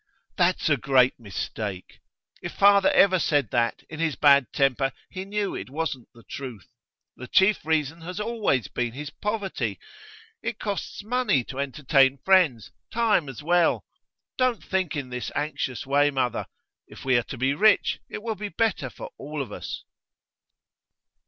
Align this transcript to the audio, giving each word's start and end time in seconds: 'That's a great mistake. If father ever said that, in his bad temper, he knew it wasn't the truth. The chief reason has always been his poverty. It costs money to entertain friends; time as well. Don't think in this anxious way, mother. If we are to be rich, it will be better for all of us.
'That's 0.35 0.67
a 0.67 0.77
great 0.77 1.19
mistake. 1.19 1.99
If 2.41 2.53
father 2.53 2.89
ever 2.89 3.19
said 3.19 3.51
that, 3.51 3.83
in 3.87 3.99
his 3.99 4.15
bad 4.15 4.51
temper, 4.51 4.93
he 5.11 5.25
knew 5.25 5.53
it 5.53 5.69
wasn't 5.69 6.07
the 6.15 6.23
truth. 6.23 6.67
The 7.15 7.27
chief 7.27 7.63
reason 7.63 8.01
has 8.01 8.19
always 8.19 8.67
been 8.67 8.93
his 8.93 9.11
poverty. 9.11 9.77
It 10.41 10.57
costs 10.57 11.03
money 11.03 11.43
to 11.43 11.59
entertain 11.59 12.17
friends; 12.17 12.71
time 12.91 13.29
as 13.29 13.43
well. 13.43 13.85
Don't 14.39 14.63
think 14.63 14.95
in 14.95 15.09
this 15.11 15.31
anxious 15.35 15.85
way, 15.85 16.09
mother. 16.09 16.47
If 16.87 17.05
we 17.05 17.15
are 17.15 17.21
to 17.29 17.37
be 17.37 17.53
rich, 17.53 17.99
it 18.09 18.23
will 18.23 18.33
be 18.33 18.49
better 18.49 18.89
for 18.89 19.11
all 19.19 19.39
of 19.39 19.51
us. 19.51 19.83